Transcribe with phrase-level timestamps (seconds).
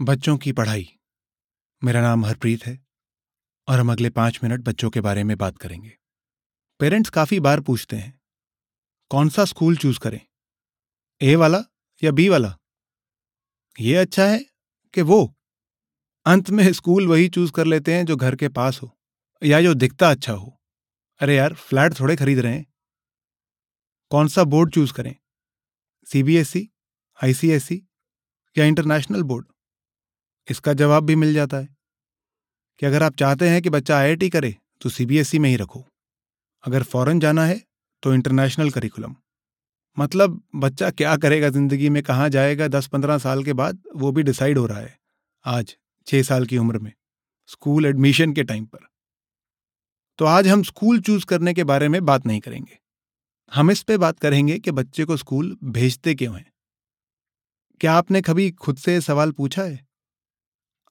[0.00, 0.86] बच्चों की पढ़ाई।
[1.82, 2.78] मेरा नाम हरप्रीत है
[3.68, 5.92] और हम अगले पाँच मिनट बच्चों के बारे में बात करेंगे।
[6.80, 8.20] पेरेंट्स काफ़ी बार पूछते हैं,
[9.10, 10.20] कौन सा स्कूल चूज़ करें?
[11.20, 11.62] ए वाला
[12.02, 12.54] या बी वाला?
[13.80, 14.38] ये अच्छा है
[14.94, 15.20] कि वो
[16.26, 18.90] अंत में स्कूल वही चूज़ कर लेते हैं जो घर के पास हो
[19.42, 20.60] या जो दिखता अच्छा हो।
[21.20, 22.66] अरे यार, फ्लैट थोड़े खरीद रहे हैं।
[24.10, 25.14] कौन सा बोर्ड चूज़ करें?
[26.06, 26.68] सीबीएसई
[27.24, 27.82] आईसीएसई
[28.56, 29.46] या इंटरनेशनल बोर्ड?
[30.48, 31.68] इसका जवाब भी मिल जाता है।
[32.80, 35.84] कि अगर आप चाहते हैं कि बच्चा आईआईटी करे तो सीबीएसई में ही रखो।
[36.64, 37.60] अगर फॉरेन जाना है
[38.02, 39.14] तो इंटरनेशनल करिकुलम
[39.96, 44.22] मतलब बच्चा क्या करेगा ज़िंदगी में, कहाँ जाएगा दस पंद्रह साल के बाद, वो भी
[44.22, 44.98] डिसाइड हो रहा है,
[45.44, 45.76] आज,
[46.06, 46.92] छह साल की उम्र में
[47.46, 48.86] स्कूल एडमिशन के टाइम पर।
[50.18, 52.78] तो आज हम स्कूल चूज़ करने के बारे में बात नहीं करेंगे।
[53.52, 56.50] हम इस पे बात करेंगे कि बच्चे को स्कूल भेजते क्यों हैं।
[57.80, 59.87] क्या आपने कभी खुद से सवाल पूछा है?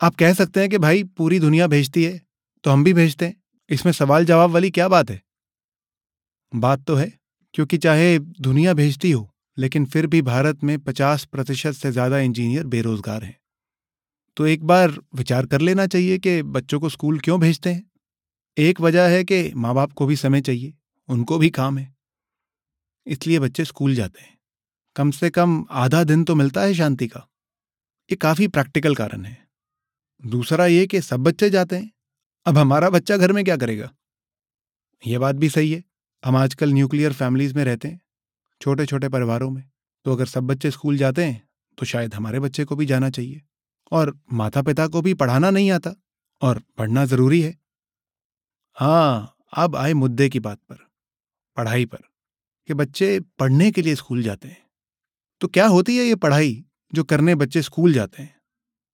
[0.00, 2.20] आप कह सकते हैं कि भाई पूरी दुनिया भेजती है
[2.64, 3.34] तो हम भी भेजते हैं।
[3.70, 5.20] इसमें सवाल जवाब वाली क्या बात है?
[6.52, 7.12] बात तो है,
[7.54, 12.66] क्योंकि चाहे दुनिया भेजती हो, लेकिन फिर भी भारत में पचास प्रतिशत से ज़्यादा इंजीनियर
[12.66, 13.36] बेरोजगार हैं।
[14.36, 17.82] तो एक बार विचार कर लेना चाहिए कि बच्चों को स्कूल क्यों भेजते हैं?
[18.56, 20.72] एक वजह है कि माँ बाप को भी समय चाहिए,
[21.08, 21.94] उनको भी काम है।
[23.06, 24.36] इसलिए बच्चे स्कूल जाते हैं।
[24.96, 27.26] कम से कम आधा दिन तो मिलता है शांति का।
[28.10, 29.45] ये काफ़ी प्रैक्टिकल कारण है।
[30.22, 31.90] दूसरा ये कि सब बच्चे जाते हैं।
[32.46, 33.90] अब हमारा बच्चा घर में क्या करेगा?
[35.02, 35.82] ये बात भी सही है।
[36.22, 38.00] हम आजकल न्यूक्लियर फैमिलीज़ में रहते हैं
[38.60, 39.62] छोटे छोटे परिवारों में।
[40.06, 41.42] तो अगर सब बच्चे स्कूल जाते हैं
[41.78, 43.42] तो शायद हमारे बच्चे को भी जाना चाहिए।
[43.92, 45.94] और माता पिता को भी पढ़ाना नहीं आता,
[46.42, 47.56] और पढ़ना ज़रूरी है।
[48.76, 50.76] हाँ अब आए मुद्दे की बात पर,
[51.56, 51.98] पढ़ाई पर,
[52.68, 54.62] कि बच्चे पढ़ने के लिए स्कूल जाते हैं।
[55.40, 58.35] तो क्या होती है ये पढ़ाई जो करने बच्चे स्कूल जाते हैं?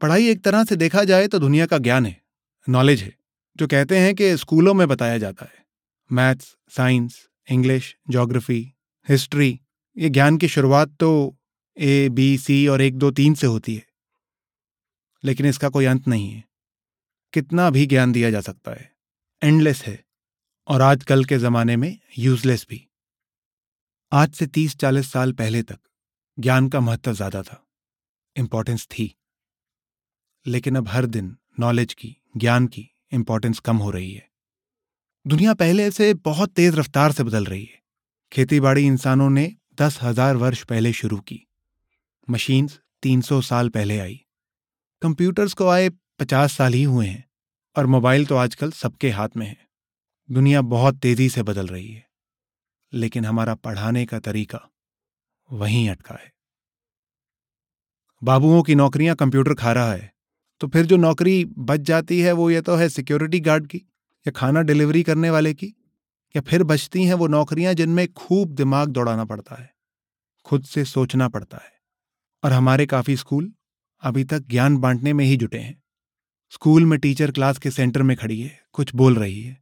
[0.00, 2.20] पढ़ाई एक तरह से देखा जाए तो दुनिया का ज्ञान है
[2.66, 3.14] नॉलेज है,
[3.56, 5.64] जो कहते हैं कि स्कूलों में बताया जाता है।
[6.10, 8.60] Maths, science, English geography
[9.08, 9.60] history,
[9.96, 11.36] ये ज्ञान की शुरुआत तो
[11.76, 13.86] ए, बी, सी और एक, दो, तीन से होती है।
[15.24, 16.44] लेकिन इसका कोई अंत नहीं है।
[17.32, 18.90] कितना भी ज्ञान दिया जा सकता है।
[19.42, 19.98] एंडलेस है
[20.68, 22.84] और आजकल के ज़माने में यूजलेस भी।
[24.12, 25.78] आज से तीस चालीस साल पहले तक
[26.38, 27.64] ज्ञान का महत्व ज़्यादा था।
[28.36, 29.14] इंपॉर्टेंस थी।
[30.48, 34.28] लेकिन अब हर दिन नॉलेज की, ज्ञान की इंपॉर्टेंस कम हो रही है।
[35.26, 37.82] दुनिया पहले से बहुत तेज रफ्तार से बदल रही है।
[38.32, 41.46] खेतीबाड़ी इंसानों ने दस हज़ार वर्ष पहले शुरू की।
[42.30, 44.24] मशीन्स तीन सौ साल पहले आई।
[45.02, 47.30] कंप्यूटर्स को आए पचास साल ही हुए हैं
[47.76, 49.68] और मोबाइल तो आजकल सबके हाथ में है।
[50.30, 52.08] दुनिया बहुत तेज़ी से बदल रही है।
[52.92, 54.70] लेकिन हमारा पढ़ाने का तरीका
[55.52, 56.32] वहीं अटका है।
[58.24, 60.17] बाबुओं की नौकरियाँ कंप्यूटर खा रहा है।
[60.60, 64.30] तो फिर जो नौकरी बच जाती है, वो ये तो है सिक्योरिटी गार्ड की या
[64.30, 65.66] खाना डिलीवरी करने वाले की,
[66.34, 69.70] या फिर बचती हैं वो नौकरियाँ जिनमें खूब दिमाग दौड़ाना पड़ता है,
[70.46, 71.72] खुद से सोचना पड़ता है।
[72.42, 73.52] और हमारे काफ़ी स्कूल
[74.02, 75.82] अभी तक ज्ञान बांटने में ही जुटे हैं।
[76.52, 79.56] स्कूल में टीचर क्लास के सेंटर में खड़ी है, कुछ बोल रही है,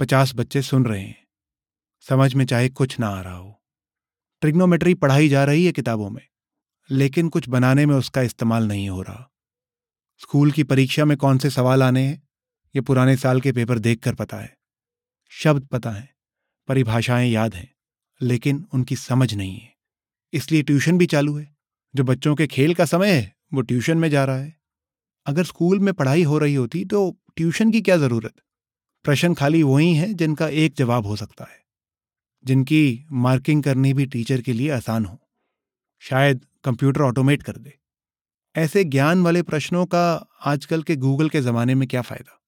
[0.00, 1.16] पचास बच्चे सुन रहे हैं,
[2.04, 3.56] समझ में चाहे कुछ ना आ रहा हो।
[4.42, 6.22] ट्रिग्नोमेट्री पढ़ाई जा रही है किताबों में,
[6.90, 9.26] लेकिन कुछ बनाने में उसका इस्तेमाल नहीं हो रहा।
[10.22, 12.28] स्कूल की परीक्षा में कौन से सवाल आने हैं,
[12.74, 14.58] ये पुराने साल के पेपर देखकर पता है।
[15.30, 16.14] शब्द पता है,
[16.68, 17.74] परिभाषाएँ याद हैं,
[18.22, 19.76] लेकिन उनकी समझ नहीं है।
[20.32, 21.56] इसलिए ट्यूशन भी चालू है।
[21.96, 24.60] जो बच्चों के खेल का समय है, वो ट्यूशन में जा रहा है।
[25.26, 28.34] अगर स्कूल में पढ़ाई हो रही होती तो ट्यूशन की क्या ज़रूरत?
[29.04, 31.64] प्रश्न खाली वही हैं जिनका एक जवाब हो सकता है।
[32.44, 35.18] जिनकी मार्किंग करनी भी टीचर के लिए आसान हो।
[35.98, 37.79] शायद कंप्यूटर ऑटोमेट कर दे।
[38.56, 40.02] ऐसे ज्ञान वाले प्रश्नों का
[40.42, 42.38] आजकल के गूगल के ज़माने में क्या फ़ायदा?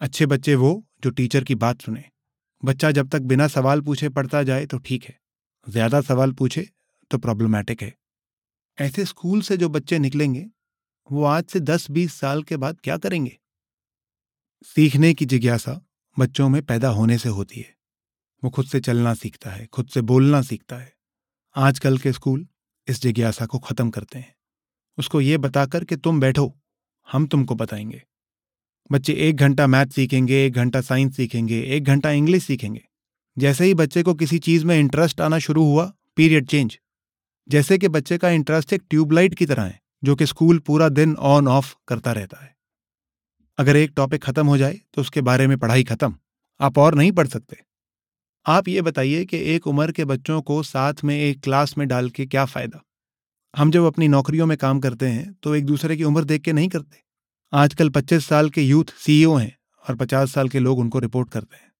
[0.00, 2.04] अच्छे बच्चे वो जो टीचर की बात सुने।
[2.62, 5.18] बच्चा जब तक बिना सवाल पूछे पढ़ता जाए तो ठीक है,
[5.66, 6.68] ज़्यादा सवाल पूछे
[7.10, 7.94] तो प्रॉब्लमैटिक है।
[8.78, 10.44] ऐसे स्कूल से जो बच्चे निकलेंगे,
[11.08, 13.38] वो आज से दस बीस साल के बाद क्या करेंगे?
[14.66, 15.80] सीखने की जिज्ञासा
[16.16, 17.74] बच्चों में पैदा होने से होती है।
[18.42, 20.92] वो खुद से चलना सीखता है, खुद से बोलना सीखता है।
[21.56, 22.46] आजकल के स्कूल
[22.88, 24.34] इस जिज्ञासा को खत्म करते हैं।
[24.98, 26.60] उसको ये बताकर कि तुम बैठो,
[27.12, 28.02] हम तुमको बताएँगे।
[28.92, 32.88] बच्चे एक घंटा मैथ सीखेंगे, एक घंटा साइंस सीखेंगे, एक घंटा इंग्लिश सीखेंगे।
[33.38, 36.78] जैसे ही बच्चे को किसी चीज़ में इंटरेस्ट आना शुरू हुआ, पीरियड चेंज।
[37.48, 41.16] जैसे कि बच्चे का इंटरेस्ट एक ट्यूबलाइट की तरह है, जो कि स्कूल पूरा दिन
[41.16, 42.56] ऑन ऑफ़ करता रहता है।
[43.58, 46.16] अगर एक टॉपिक खत्म हो जाए तो उसके बारे में पढ़ाई खत्म।
[46.60, 47.56] आप और नहीं पढ़ सकते।
[48.46, 52.10] आप ये बताइए कि एक उम्र के बच्चों को साथ में एक क्लास में डाल
[52.10, 52.84] के क्या फ़ायदा?
[53.54, 56.52] हम जब अपनी नौकरियों में काम करते हैं तो एक दूसरे की उम्र देख के
[56.52, 57.00] नहीं करते।
[57.52, 61.56] आजकल 25 साल के यूथ सीईओ हैं और 50 साल के लोग उनको रिपोर्ट करते
[61.56, 61.70] हैं।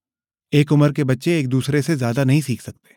[0.52, 2.96] एक उम्र के बच्चे एक दूसरे से ज़्यादा नहीं सीख सकते।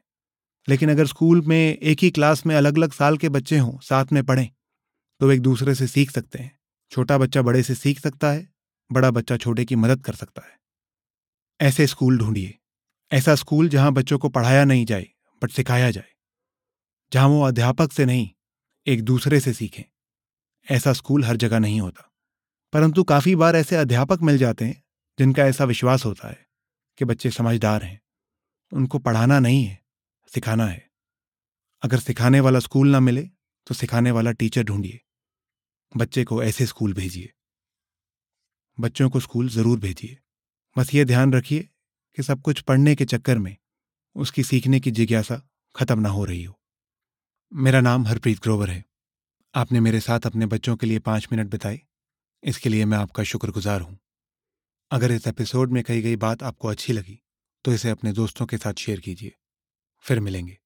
[0.68, 4.06] लेकिन अगर स्कूल में एक ही क्लास में अलग अलग साल के बच्चे हों, साथ
[4.12, 4.50] में पढ़ें
[5.22, 6.60] तो एक दूसरे से सीख सकते हैं।
[6.92, 8.48] छोटा बच्चा बड़े से सीख सकता है,
[8.92, 10.57] बड़ा बच्चा छोटे की मदद कर सकता है।
[11.60, 12.57] ऐसे स्कूल ढूंढिए।
[13.12, 15.07] ऐसा स्कूल जहाँ बच्चों को पढ़ाया नहीं जाए,
[15.42, 16.10] बट सिखाया जाए।
[17.12, 18.30] जहाँ वो अध्यापक से नहीं
[18.88, 19.84] एक दूसरे से सीखें।
[20.72, 22.14] ऐसा स्कूल हर जगह नहीं होता।
[22.74, 24.84] परंतु काफ़ी बार ऐसे अध्यापक मिल जाते हैं,
[25.20, 26.48] जिनका ऐसा विश्वास होता है
[26.98, 28.02] कि बच्चे समझदार हैं।
[28.74, 29.86] उनको पढ़ाना नहीं है,
[30.28, 30.92] सिखाना है।
[31.84, 33.30] अगर सिखाने वाला स्कूल ना मिले
[33.68, 35.00] तो सिखाने वाला टीचर ढूंढिए।
[35.98, 37.34] बच्चे को ऐसे स्कूल भेजिए।
[38.80, 40.18] बच्चों को स्कूल ज़रूर भेजिए।
[40.78, 41.70] बस ये ध्यान रखिए
[42.16, 43.58] कि सब कुछ पढ़ने के चक्कर में
[44.16, 45.42] उसकी सीखने की जिज्ञासा
[45.76, 46.60] खत्म ना हो रही हो।
[47.52, 48.84] मेरा नाम हरप्रीत ग्रोवर है।
[49.56, 51.80] आपने मेरे साथ अपने बच्चों के लिए पाँच मिनट बिताए।
[52.44, 53.98] इसके लिए मैं आपका शुक्रगुजार हूँ।
[54.92, 57.20] अगर इस एपिसोड में कही गई बात आपको अच्छी लगी
[57.66, 59.36] तो इसे अपने दोस्तों के साथ शेयर कीजिए।
[60.04, 60.58] फिर मिलेंगे।